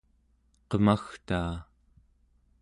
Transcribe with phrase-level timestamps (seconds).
[0.69, 1.53] qemagtaa